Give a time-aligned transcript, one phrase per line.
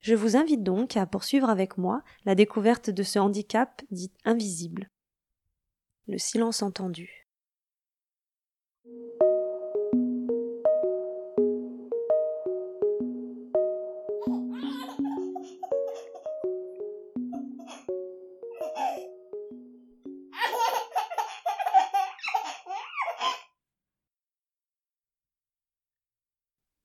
[0.00, 4.88] Je vous invite donc à poursuivre avec moi la découverte de ce handicap dit invisible.
[6.08, 7.26] Le silence entendu.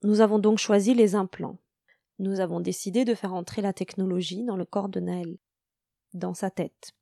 [0.04, 1.58] Nous avons donc choisi les implants
[2.20, 5.38] nous avons décidé de faire entrer la technologie dans le corps de Naël,
[6.14, 6.94] dans sa tête.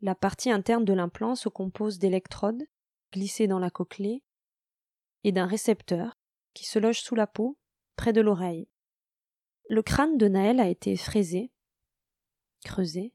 [0.00, 2.64] La partie interne de l'implant se compose d'électrodes
[3.12, 4.22] glissées dans la cochlée
[5.24, 6.18] et d'un récepteur
[6.54, 7.58] qui se loge sous la peau,
[7.96, 8.68] près de l'oreille.
[9.68, 11.50] Le crâne de Naël a été fraisé,
[12.64, 13.12] creusé,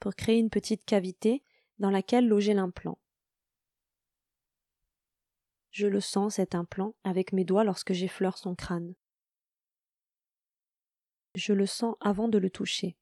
[0.00, 1.44] pour créer une petite cavité
[1.78, 2.98] dans laquelle loger l'implant.
[5.70, 8.94] Je le sens cet implant avec mes doigts lorsque j'effleure son crâne.
[11.34, 12.96] Je le sens avant de le toucher.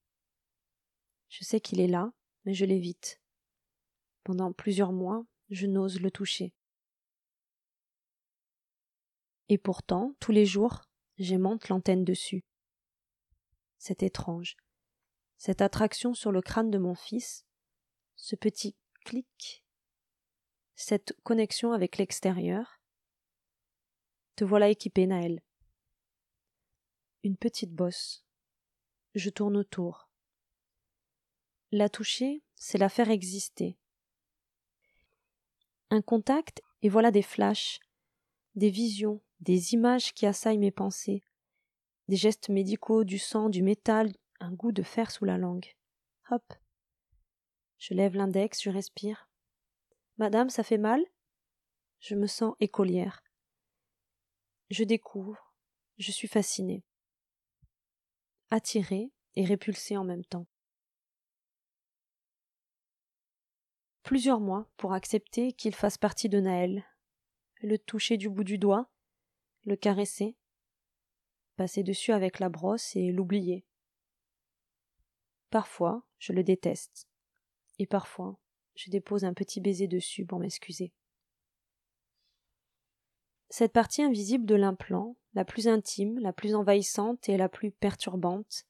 [1.28, 2.12] Je sais qu'il est là,
[2.44, 3.20] mais je l'évite.
[4.22, 6.52] Pendant plusieurs mois, je n'ose le toucher.
[9.48, 10.82] Et pourtant, tous les jours,
[11.18, 12.44] j'aimante l'antenne dessus.
[13.78, 14.56] C'est étrange.
[15.38, 17.44] Cette attraction sur le crâne de mon fils,
[18.14, 19.64] ce petit clic,
[20.76, 22.80] cette connexion avec l'extérieur.
[24.36, 25.42] Te voilà équipé, Naël
[27.22, 28.24] une petite bosse.
[29.14, 30.08] Je tourne autour.
[31.72, 33.76] La toucher, c'est la faire exister.
[35.91, 37.81] Un contact, et voilà des flashs,
[38.54, 41.22] des visions, des images qui assaillent mes pensées,
[42.08, 45.75] des gestes médicaux, du sang, du métal, un goût de fer sous la langue.
[46.31, 46.54] Hop.
[47.78, 49.28] Je lève l'index, je respire.
[50.19, 51.02] Madame, ça fait mal?
[51.98, 53.22] Je me sens écolière.
[54.70, 55.54] Je découvre,
[55.98, 56.84] je suis fascinée
[58.50, 60.47] attiré et répulsé en même temps.
[64.03, 66.84] Plusieurs mois pour accepter qu'il fasse partie de Naël,
[67.62, 68.91] le toucher du bout du doigt,
[69.65, 70.37] le caresser,
[71.56, 73.65] passer dessus avec la brosse et l'oublier.
[75.50, 77.09] Parfois, je le déteste,
[77.78, 78.41] et parfois,
[78.75, 80.93] je dépose un petit baiser dessus pour m'excuser.
[83.53, 88.65] Cette partie invisible de l'implant, la plus intime, la plus envahissante et la plus perturbante,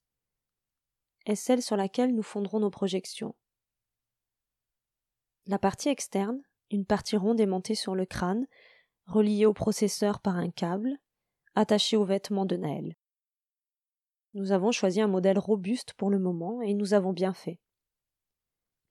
[1.27, 3.35] est celle sur laquelle nous fonderons nos projections.
[5.47, 8.47] La partie externe, une partie ronde aimantée sur le crâne,
[9.05, 10.97] reliée au processeur par un câble,
[11.55, 12.97] attaché aux vêtements de Naël.
[14.33, 17.61] Nous avons choisi un modèle robuste pour le moment et nous avons bien fait.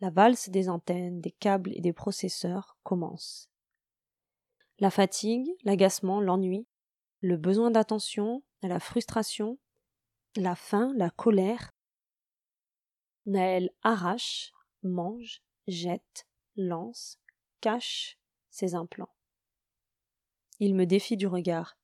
[0.02, 3.50] La valse des antennes, des câbles et des processeurs commence
[4.80, 6.68] la fatigue, l'agacement, l'ennui,
[7.22, 9.60] le besoin d'attention, la frustration,
[10.36, 11.72] la faim, la colère.
[13.26, 14.54] Naël arrache,
[14.84, 17.20] mange, jette, lance,
[17.62, 18.18] cache
[18.50, 19.14] ses implants.
[20.60, 21.78] Il me défie du regard.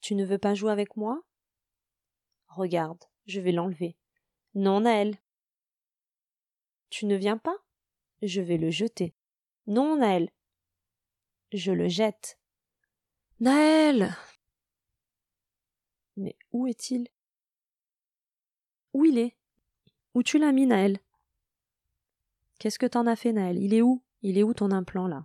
[0.00, 1.22] Tu ne veux pas jouer avec moi?
[2.48, 3.96] Regarde, je vais l'enlever.
[4.54, 5.18] Non, Naël.
[6.88, 7.56] Tu ne viens pas?
[8.22, 9.14] Je vais le jeter.
[9.66, 10.30] Non, Naël,
[11.52, 12.38] je le jette.
[13.40, 14.14] Naël
[16.16, 17.08] Mais où est-il?
[18.92, 19.36] Où il est?
[20.14, 20.98] Où tu l'as mis, Naël?
[22.58, 23.58] Qu'est-ce que t'en as fait, Naël?
[23.58, 24.02] Il est où?
[24.22, 25.24] Il est où ton implant, là?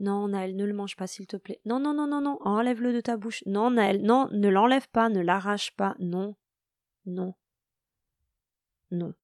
[0.00, 1.60] Non, Naël, ne le mange pas, s'il te plaît.
[1.66, 3.44] Non, non, non, non, non, enlève-le de ta bouche.
[3.46, 5.94] Non, Naël, non, ne l'enlève pas, ne l'arrache pas.
[5.98, 6.36] Non,
[7.04, 7.34] non,
[8.90, 9.14] non.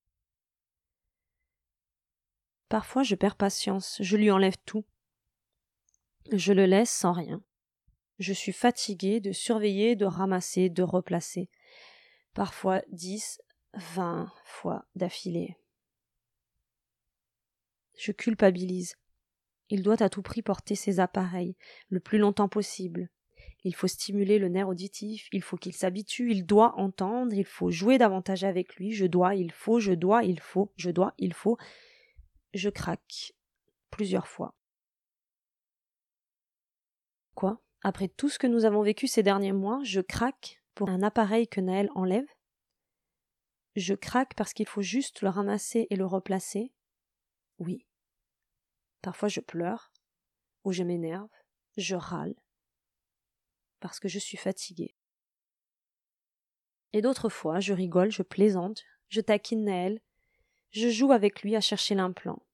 [2.68, 4.84] Parfois je perds patience, je lui enlève tout.
[6.32, 7.42] Je le laisse sans rien.
[8.18, 11.48] Je suis fatigué de surveiller, de ramasser, de replacer.
[12.34, 13.40] Parfois dix,
[13.74, 15.56] vingt fois d'affilée.
[17.98, 18.96] Je culpabilise.
[19.68, 21.56] Il doit à tout prix porter ses appareils
[21.88, 23.08] le plus longtemps possible.
[23.64, 27.70] Il faut stimuler le nerf auditif, il faut qu'il s'habitue, il doit entendre, il faut
[27.70, 31.34] jouer davantage avec lui, je dois, il faut, je dois, il faut, je dois, il
[31.34, 31.56] faut.
[32.54, 33.32] Je craque
[33.90, 34.54] plusieurs fois.
[37.36, 41.02] Quoi Après tout ce que nous avons vécu ces derniers mois, je craque pour un
[41.02, 42.26] appareil que Naël enlève.
[43.76, 46.72] Je craque parce qu'il faut juste le ramasser et le replacer.
[47.58, 47.86] Oui.
[49.02, 49.92] Parfois je pleure,
[50.64, 51.28] ou je m'énerve,
[51.76, 52.34] je râle,
[53.80, 54.96] parce que je suis fatiguée.
[56.94, 60.00] Et d'autres fois, je rigole, je plaisante, je taquine Naël,
[60.70, 62.45] je joue avec lui à chercher l'implant.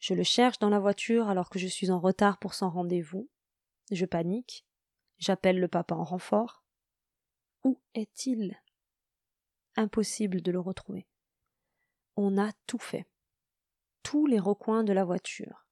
[0.00, 3.28] Je le cherche dans la voiture alors que je suis en retard pour son rendez-vous.
[3.90, 4.66] Je panique.
[5.18, 6.64] J'appelle le papa en renfort.
[7.64, 8.58] Où est-il?
[9.76, 11.06] Impossible de le retrouver.
[12.16, 13.06] On a tout fait.
[14.02, 15.66] Tous les recoins de la voiture.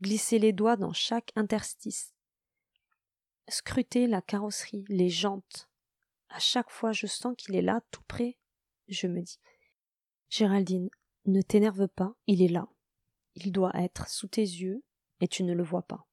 [0.00, 2.14] Glisser les doigts dans chaque interstice.
[3.48, 5.68] Scruter la carrosserie, les jantes.
[6.28, 8.38] À chaque fois je sens qu'il est là, tout près.
[8.86, 9.40] Je me dis
[10.28, 10.88] Géraldine,
[11.24, 12.68] ne t'énerve pas, il est là.
[13.36, 14.82] Il doit être sous tes yeux,
[15.20, 16.06] et tu ne le vois pas.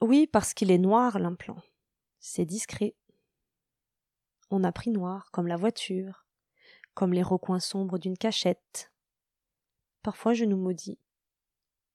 [0.00, 1.60] Oui, parce qu'il est noir l'implant.
[2.20, 2.94] C'est discret.
[4.50, 6.26] On a pris noir, comme la voiture,
[6.94, 8.92] comme les recoins sombres d'une cachette.
[10.02, 10.98] Parfois je nous maudis.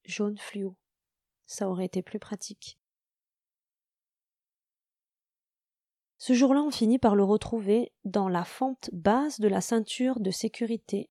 [0.03, 0.75] Jaune fluo.
[1.45, 2.79] Ça aurait été plus pratique.
[6.17, 10.31] Ce jour-là, on finit par le retrouver dans la fente basse de la ceinture de
[10.31, 11.09] sécurité.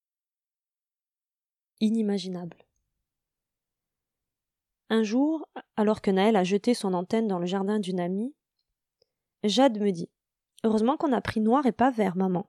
[1.82, 2.56] Inimaginable.
[4.88, 8.36] Un jour, alors que Naël a jeté son antenne dans le jardin d'une amie,
[9.42, 10.08] Jade me dit
[10.62, 12.48] Heureusement qu'on a pris noir et pas vert, maman.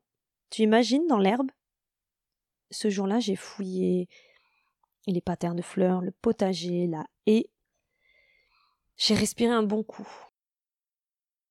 [0.52, 1.50] Tu imagines dans l'herbe?
[2.70, 4.08] Ce jour-là, j'ai fouillé
[5.08, 7.50] les patères de fleurs, le potager, la haie.
[8.98, 10.08] J'ai respiré un bon coup.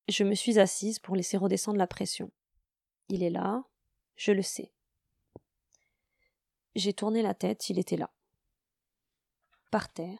[0.09, 2.31] Je me suis assise pour laisser redescendre la pression.
[3.09, 3.65] Il est là,
[4.15, 4.73] je le sais.
[6.75, 8.11] J'ai tourné la tête, il était là.
[9.71, 10.19] Par terre,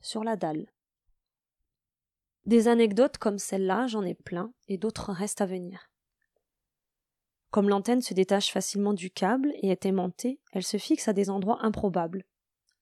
[0.00, 0.70] sur la dalle.
[2.46, 5.90] Des anecdotes comme celle-là, j'en ai plein, et d'autres restent à venir.
[7.50, 11.30] Comme l'antenne se détache facilement du câble et est aimantée, elle se fixe à des
[11.30, 12.24] endroits improbables.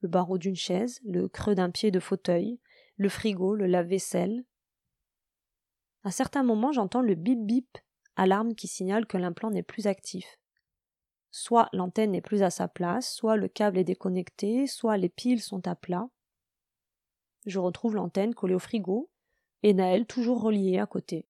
[0.00, 2.60] Le barreau d'une chaise, le creux d'un pied de fauteuil,
[2.96, 4.44] le frigo, le lave-vaisselle,
[6.06, 7.78] à certains moments, j'entends le bip bip,
[8.14, 10.38] alarme qui signale que l'implant n'est plus actif.
[11.38, 15.42] Soit l'antenne n'est plus à sa place, soit le câble est déconnecté, soit les piles
[15.42, 16.08] sont à plat.
[17.44, 19.10] Je retrouve l'antenne collée au frigo
[19.62, 21.26] et Naël toujours relié à côté.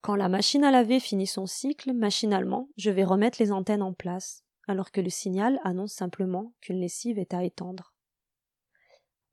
[0.00, 3.92] Quand la machine à laver finit son cycle, machinalement, je vais remettre les antennes en
[3.92, 7.92] place, alors que le signal annonce simplement qu'une lessive est à étendre.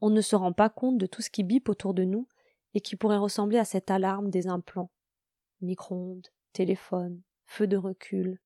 [0.01, 2.27] On ne se rend pas compte de tout ce qui bip autour de nous
[2.73, 4.91] et qui pourrait ressembler à cette alarme des implants.
[5.61, 7.21] Micro-ondes, téléphone,
[7.51, 8.39] feu de recul.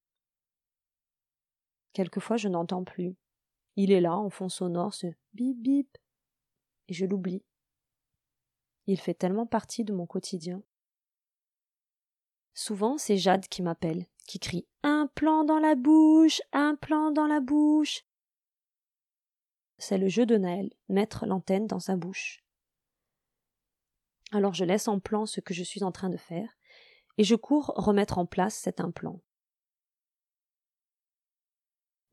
[1.94, 3.16] Quelquefois je n'entends plus.
[3.76, 5.98] Il est là, en fond sonore, ce bip bip,
[6.88, 7.44] et je l'oublie.
[8.88, 10.64] Il fait tellement partie de mon quotidien.
[12.56, 17.28] Souvent, c'est Jade qui m'appelle, qui crie Un plan dans la bouche, un plan dans
[17.28, 18.06] la bouche.
[19.78, 22.44] C'est le jeu de Naël, mettre l'antenne dans sa bouche.
[24.32, 26.58] Alors je laisse en plan ce que je suis en train de faire,
[27.18, 29.22] et je cours remettre en place cet implant.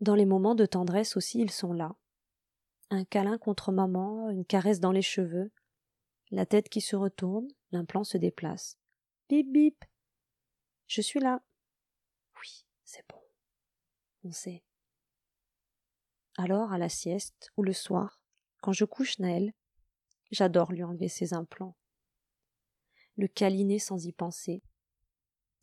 [0.00, 1.94] Dans les moments de tendresse aussi, ils sont là.
[2.90, 5.52] Un câlin contre maman, une caresse dans les cheveux,
[6.30, 8.78] la tête qui se retourne, l'implant se déplace.
[9.28, 9.84] Bip bip.
[10.86, 11.42] Je suis là.
[12.40, 13.20] Oui, c'est bon.
[14.24, 14.64] On sait.
[16.36, 18.20] Alors, à la sieste ou le soir,
[18.60, 19.52] quand je couche Naël,
[20.30, 21.76] j'adore lui enlever ses implants
[23.16, 24.62] le câliner sans y penser,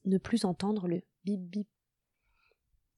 [0.05, 1.67] ne plus entendre le bip bip.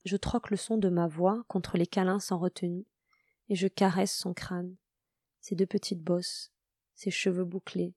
[0.05, 2.85] Je troque le son de ma voix contre les câlins sans retenue,
[3.49, 4.75] et je caresse son crâne,
[5.39, 6.51] ses deux petites bosses,
[6.95, 7.93] ses cheveux bouclés.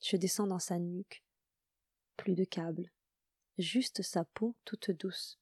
[0.00, 1.24] Je descends dans sa nuque.
[2.16, 2.90] Plus de câbles,
[3.58, 5.38] juste sa peau toute douce.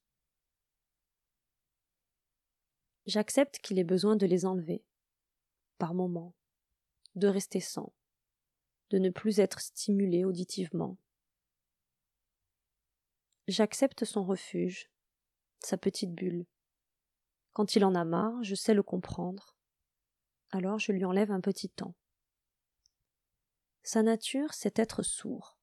[3.05, 4.83] J'accepte qu'il ait besoin de les enlever,
[5.77, 6.35] par moments,
[7.15, 7.93] de rester sans
[8.89, 10.97] de ne plus être stimulé auditivement.
[13.49, 14.91] J'accepte son refuge,
[15.57, 16.45] sa petite bulle.
[17.51, 19.57] Quand il en a marre, je sais le comprendre.
[20.51, 21.95] Alors je lui enlève un petit temps.
[23.81, 25.57] Sa nature, c'est être sourd.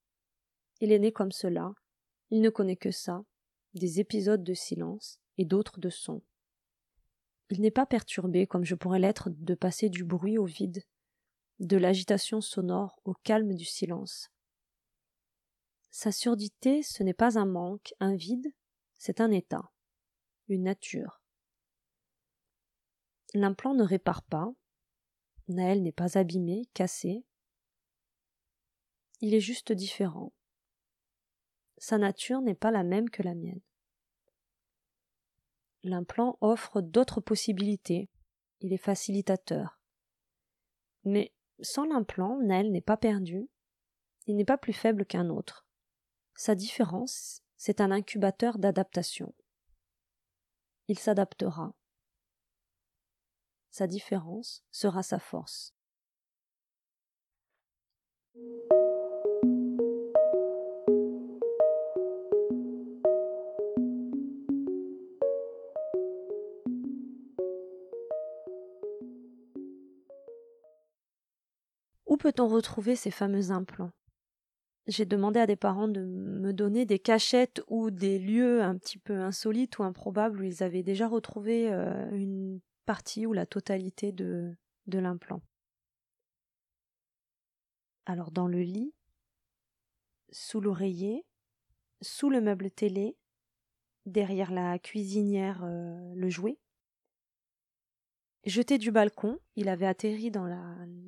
[0.80, 1.74] Il est né comme cela,
[2.30, 3.24] il ne connaît que ça,
[3.74, 6.24] des épisodes de silence et d'autres de son.
[7.50, 10.82] Il n'est pas perturbé comme je pourrais l'être de passer du bruit au vide,
[11.60, 14.32] de l'agitation sonore au calme du silence.
[15.90, 18.52] Sa surdité, ce n'est pas un manque, un vide,
[18.98, 19.70] c'est un état,
[20.48, 21.20] une nature.
[23.34, 24.52] L'implant ne répare pas,
[25.48, 27.24] Naël n'est pas abîmé, cassé.
[29.20, 30.32] Il est juste différent.
[31.78, 33.60] Sa nature n'est pas la même que la mienne.
[35.82, 38.10] L'implant offre d'autres possibilités.
[38.60, 39.78] Il est facilitateur.
[41.04, 43.48] Mais sans l'implant, Nel n'est pas perdu.
[44.26, 45.65] Il n'est pas plus faible qu'un autre.
[46.38, 49.34] Sa différence, c'est un incubateur d'adaptation.
[50.86, 51.74] Il s'adaptera.
[53.70, 55.74] Sa différence sera sa force.
[72.04, 73.92] Où peut-on retrouver ces fameux implants?
[74.86, 78.98] J'ai demandé à des parents de me donner des cachettes ou des lieux un petit
[78.98, 84.12] peu insolites ou improbables où ils avaient déjà retrouvé euh, une partie ou la totalité
[84.12, 85.42] de, l'implant.
[88.04, 88.94] Alors dans le lit,
[90.30, 91.24] sous l'oreiller,
[92.00, 93.16] sous le meuble télé,
[94.04, 96.58] derrière la cuisinière euh, le jouet,
[98.44, 100.46] Jeté du balcon, il avait atterri dans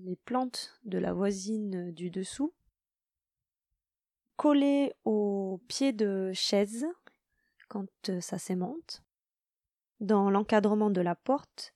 [0.04, 2.52] les plantes de la voisine du dessous.
[4.38, 6.86] Collé au pied de chaise
[7.68, 9.02] quand euh, ça s'aimante.
[10.00, 11.74] Dans l'encadrement de la porte.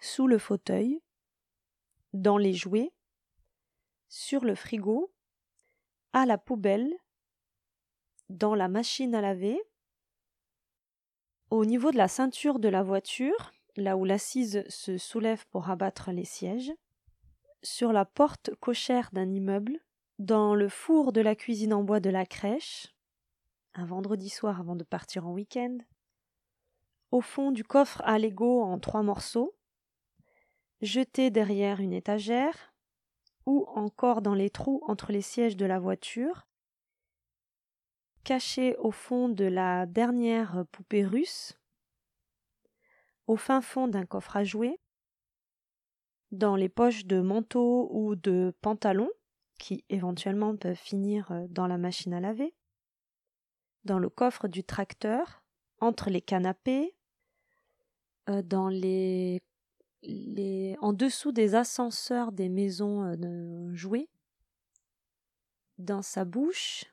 [0.00, 1.02] Sous le fauteuil.
[2.14, 2.92] Dans les jouets.
[4.08, 5.12] Sur le frigo.
[6.14, 6.94] À la poubelle.
[8.30, 9.60] Dans la machine à laver.
[11.50, 16.10] Au niveau de la ceinture de la voiture là où l'assise se soulève pour abattre
[16.10, 16.72] les sièges,
[17.62, 19.78] sur la porte cochère d'un immeuble,
[20.18, 22.94] dans le four de la cuisine en bois de la crèche,
[23.74, 25.78] un vendredi soir avant de partir en week-end,
[27.12, 29.56] au fond du coffre à Lego en trois morceaux,
[30.80, 32.74] jeté derrière une étagère,
[33.46, 36.46] ou encore dans les trous entre les sièges de la voiture,
[38.24, 41.58] caché au fond de la dernière poupée russe,
[43.26, 44.80] au fin fond d'un coffre à jouets,
[46.32, 49.10] dans les poches de manteaux ou de pantalons,
[49.58, 52.54] qui éventuellement peuvent finir euh, dans la machine à laver,
[53.84, 55.42] dans le coffre du tracteur,
[55.80, 56.94] entre les canapés,
[58.28, 59.40] euh, dans les,
[60.80, 64.08] en dessous des ascenseurs des maisons euh, de jouets,
[65.78, 66.84] dans sa bouche,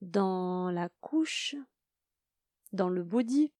[0.00, 1.56] dans la couche,
[2.72, 3.52] dans le body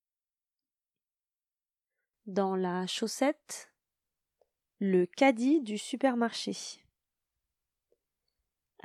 [2.25, 3.69] dans la chaussette
[4.79, 6.82] le caddie du supermarché.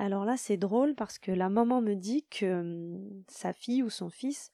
[0.01, 3.89] Alors là, c'est drôle parce que la maman me dit que hum, sa fille ou
[3.89, 4.49] son fils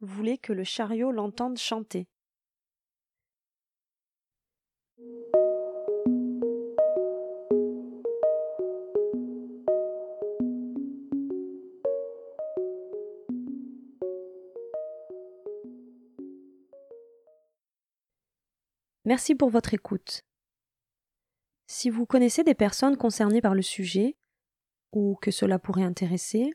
[0.00, 2.08] voulait que le chariot l'entende chanter.
[19.04, 20.22] Merci pour votre écoute.
[21.66, 24.16] Si vous connaissez des personnes concernées par le sujet,
[24.92, 26.52] ou que cela pourrait intéresser,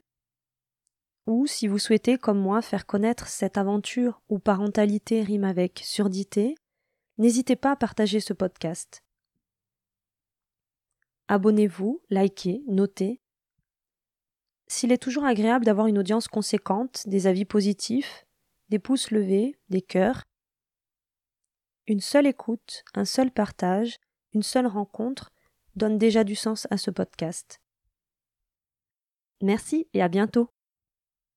[1.26, 6.56] ou si vous souhaitez, comme moi, faire connaître cette aventure où parentalité rime avec surdité,
[7.18, 9.04] n'hésitez pas à partager ce podcast.
[11.30, 13.22] Abonnez-vous, likez, notez.
[14.68, 18.26] S'il est toujours agréable d'avoir une audience conséquente, des avis positifs,
[18.68, 20.24] des pouces levés, des cœurs,
[21.88, 23.98] une seule écoute, un seul partage,
[24.34, 25.32] une seule rencontre
[25.76, 27.63] donne déjà du sens à ce podcast.
[29.44, 30.50] Merci et à bientôt.